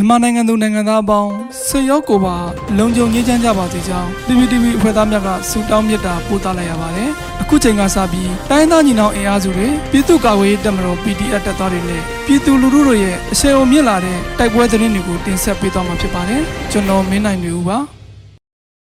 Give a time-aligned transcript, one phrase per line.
[0.00, 1.30] မြန်မာနိုင်ငံသူနိုင်ငံသားအပေါင်း
[1.66, 2.36] ဆွေရောက်ကိုပါ
[2.78, 7.08] လုံခြုံရေးချမ်းကြပါစေကြောင်း PPTV အဖွဲ့သားများကဆုတောင်းမေတ္တာပို့သလိုက်ရပါတယ်။
[7.42, 16.40] အခုချိန်ကစပြီးတိုင်းသားညီနောင်အင်အားစုတွေပြည်သူ့ကာကွယ်ရေးတပ်မတော် PDF တပ်သားတွေနဲ့ပြည်သူလူထုတို့ရဲ့အဆင်အုံမြင့်လာတဲ့တိုက်ပွဲသတင်းတွေကိုတင်ဆက်ပေးသွားမှာဖြစ်ပါတယ်။
[16.70, 17.78] ကျွန်တော်မင်းနိုင်နေဦးပါ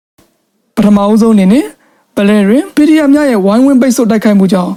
[0.76, 1.64] ။ပထမအဦးဆုံးအနေနဲ့
[2.16, 4.72] ပလဲတွင် PDF များရဲ့ဝိုင်းဝန်းပိတ်ဆို့တိုက်ခိုက်မှုကြောင့်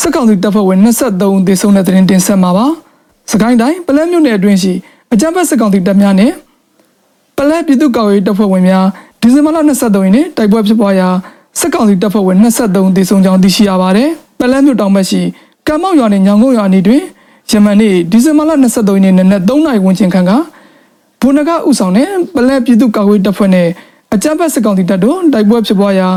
[0.00, 2.66] စစ်ကောင်စီတပ်ဖွဲ့ဝင်23ဦးသေဆုံးတဲ့သတင်းတင်ဆက်မှာပါ။
[3.30, 4.72] စကိုင်းတိုင်းပလဲမြို့နယ်အတွင်းရှိ
[5.12, 6.32] အကြမ်းဖက်စစ်ကောင်စီတပ်များနဲ့
[7.36, 8.84] ပလဲပြည်သူ့ကာကွယ်ရေးတပ်ဖွဲ့ဝင်များ
[9.20, 11.08] ဒီဇင်ဘာလ23ရက်နေ့တိုက်ပွဲဖြစ်ပွားရာ
[11.60, 14.08] စစ်ကောင်စီတပ်ဖွဲ့ဝင်23ဦးသေဆုံးကြောင်းသိရှိရပါတယ်။
[14.40, 15.20] ပလဲမြို့တောင်ဘက်ရှိ
[15.66, 17.02] ကံမောက်ရွာနဲ့ညောင်ကုန်းရွာအနီးတွင်
[17.50, 20.32] ယမန်နေ့ဒီဇင်ဘာလ23ရက်နေ့နနက်3နာရီဝန်းကျင်ခန့်က
[21.20, 23.68] ဘုန်းနဂဥဆောင်နဲ့ပလဲပြည်သူ့ကာကွယ်ရေးတပ်ဖွဲ့နဲ့
[24.14, 26.08] အကြမ်းဖက်စစ်ကောင်စီတပ်တို့တိုက်ပွဲဖြစ်ပွားရာ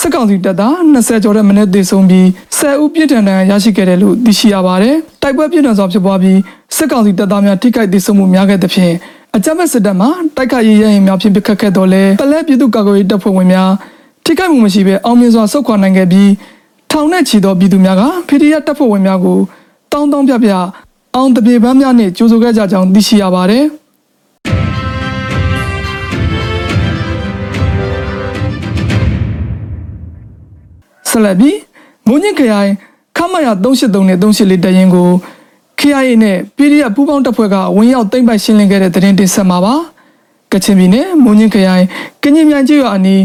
[0.00, 2.26] စစ်ကောင်စီတပ်သား20ကျော်တဲ့မနေ့သေဆုံးပြီး
[2.58, 6.38] 10ဦးပြစ်ဒဏ်ရရှိခဲ့တယ်လို့သိရှိရပါတယ်။တိုက်ပွဲပြစ်ဒဏ်စွာဖြစ်ပွားပြီး
[6.76, 8.94] စစ်ကောင်စီတပ်သားများထိခိုက်သေဆုံးမှုများခဲ့တဲ့ဖြင့်
[9.36, 13.70] အကြမ်းဖက်စစ်တပ်မှတိုက်ခိုက်ရေးရရင်များဖြင့်ပစ်ခတ်ခဲ့တော်လဲပလဲပြည်သူ့ကာကွယ်ရေးတပ်ဖွဲ့ဝင်များ
[14.24, 16.30] ထိခိုက်မှုမရှိဘဲအောင်မြင်စွာဆုတ်ခွာနိုင်ခဲ့ပြီး
[16.90, 19.38] ထောင်နဲ့ချီသောပြည်သူများက PDF တပ်ဖွဲ့ဝင်များကို
[19.92, 20.50] တောင်းတောင်းပြပြ
[21.14, 23.64] အောင်တပြေပန်းများနှင့်ကြိုးဆိုခဲ့ကြကြောင်းသိရှိရပါတယ်။
[31.14, 31.58] ဆက်လက်ပြီး
[32.08, 32.70] မုံညစ်ခရိုင်
[33.16, 35.08] ခမရ383နဲ့384တရင်ကို
[35.80, 39.74] KIA နဲ့ PDF ပူးပေါင်းတပ်ဖွဲ့ကဝင်ရောက်သိမ်းပိုက်ရှင်းလင်းခဲ့တဲ့သတင်းတင်ဆက်မှာပါ
[40.52, 41.84] ကချင်ပြည်နယ်မုံညစ်ခရိုင်
[42.22, 43.22] ကညင်မြိုင်ကျွော်အနီး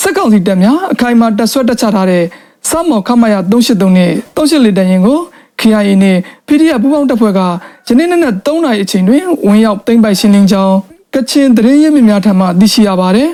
[0.00, 2.24] စက်ကောင်စီတပ်များအခိုင်အမာတပ်ဆွဲတပ်ချထားတဲ့
[2.68, 5.18] စမော်ခမရ383နဲ့384တရင်ကို
[5.60, 7.40] KIA နဲ့ PDF ပူးပေါင်းတပ်ဖွဲ့က
[7.88, 10.76] ယနေ့နေ့နဲ့3နာရီအချိန်တွင်ဝင်ရောက်သိမ်းပိုက်ရှင်းလင်းကြောင်း
[11.14, 13.30] ကချင်သတင်းရင်းမြစ်များထံမှသိရှိရပါတယ်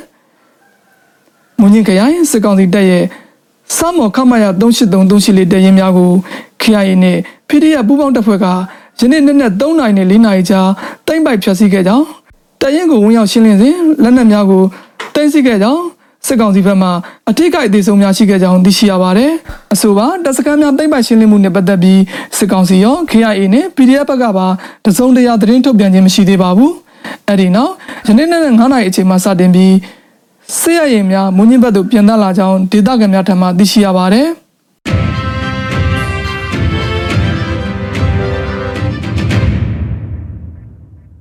[1.60, 3.04] မုံညစ်ခရိုင်စက်ကောင်စီတပ်ရဲ့
[3.76, 6.10] စမော်ခမရ383 384တရင်များကို
[6.62, 7.16] KIA နဲ့
[7.48, 8.46] PDF ပူးပေါင်းတပ်ဖွဲ့က
[9.00, 10.60] ယနေ့နေ့နဲ့3နိုင်နဲ့4နိုင်ကြာ
[11.06, 12.04] တိမ့်ပိုက်ဖျက်ဆီးခဲ့ကြောင်း
[12.60, 14.62] တရင်ကိုဝင်ရောက်ရှင်းလင်းစဉ်လက်နက်များကို
[15.14, 15.82] တင်ဆီးခဲ့ကြောင်း
[16.26, 16.88] စစ်ကောင်စီဘက်မှ
[17.30, 19.32] အထိကိအသေးဆုံးများရှိခဲ့ကြောင်းသိရှိရပါတယ်။
[19.74, 22.00] အဆိုပါတပ်စခန်းများတိမ့်ပိုက်ရှင်းလင်းမှုနဲ့ပတ်သက်ပြီး
[22.38, 24.46] စစ်ကောင်စီရော KIA နဲ့ PDF ဘက်ကပါ
[24.84, 26.72] တစုံတရာသတင်းထုတ်ပြန်ခြင်းမရှိသေးပါဘူး။
[27.28, 27.72] အဲဒီနောက်
[28.06, 29.72] ယနေ့နေ့နဲ့9နိုင်အချိန်မှစတင်ပြီး
[30.56, 34.28] ဆေးရရင်များမွန်းညင်းဘက်သို့ပြန်သက်လာကြောင်းဒေသခံများထံမှသိရှိရပါတယ်။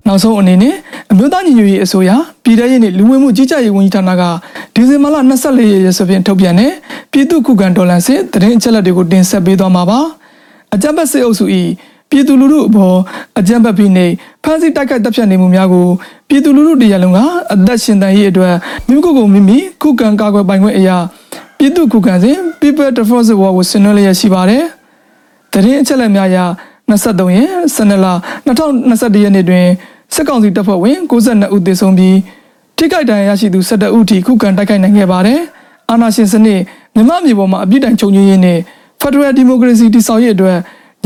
[0.07, 0.75] နောက်ဆုံးအနေနဲ့
[1.11, 2.11] အမျိုးသားညီညွတ်ရေးအစိုးရ
[2.43, 4.23] ပြည်ထရေးနှင့်လူဝင်မှုကြီးကြပ်ရေးဝန်ကြီးဌာနက
[4.73, 6.71] ဒီဇင်ဘာလ24ရက်ရက်စွဲဖြင့်ထုတ်ပြန်တဲ့
[7.11, 9.99] ပြည်သူ့ခုခံဒေါ်လာစစ်သတင်းအချက်အလက်တွေကိုတင်ဆက်ပေးသွားမှာပါ
[10.73, 11.45] အကြံဖက်စစ်အုပ်စု၏
[12.09, 12.97] ပြည်သူလူထုအပေါ်
[13.39, 14.05] အကြံဖက်ပြီးနေ
[14.43, 15.87] ဖမ်းဆီးတိုက်ခိုက်တပ်ဖြတ်နေမှုများကို
[16.27, 17.19] ပြည်သူလူထုတရားလုံးက
[17.53, 18.55] အသက်ရှင်တန်ရေးအတွက်
[18.87, 20.97] မိမိကိုယ်ကိုမိမိခုခံကာကွယ်ပိုင်ခွင့်အရာ
[21.57, 24.63] ပြည်သူ့ခုခံစဉ် People Defense War ကိုဆင်နွှဲလျက်ရှိပါတယ်
[25.51, 26.37] သတင်းအချက်အလက်များအရ
[26.89, 28.07] 23ရက်12လ
[28.47, 29.65] 2021ရက်နေ့တွင်
[30.13, 32.17] စစ်ကောင်စီတပ်ဖွဲ့ဝင်62ဦးသေဆုံးပြီး
[32.77, 35.39] ထိခိုက်ဒဏ်ရာရရှိသူ17ဦးထိခုခံတိုက်ခိုက်နိုင်ခဲ့ပါတယ်။
[35.89, 36.61] အာဏာရှင်စနစ်
[36.95, 38.59] မြမမြေပေါ်မှာအပြစ်ဒဏ်ချုပ်ငြိမ်းရေးနဲ့
[39.01, 40.57] Federal Democracy တည်ဆောက်ရေးအတွက်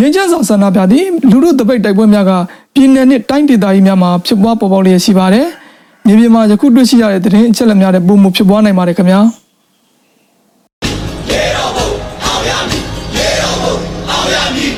[0.01, 2.31] ငြိမ်းချမ်းစွာဆန္ဒပြသည့်လူထုတပိတ်တိုက်ပွဲများက
[2.73, 5.47] ပြည်내နှင့်တိုင်းဒေသကြီးများမှာဖြစ်ပွားပေါ်ပေါက်လျက်ရှိပါတယ်။
[6.05, 9.19] မြေပြင်မှာယခုတွေ့ရှိရတဲ့သတင်းအချက်အလက်များတဲ့ပုံမှုဖြစ်ပွားနိုင်ပါတယ်ခင်ဗျာ။
[11.29, 11.87] ရေတော်ဘုံ
[12.25, 12.83] အောင်ရမည်
[13.15, 13.75] ရေတော်ဘုံ
[14.09, 14.73] အောင်ရမည်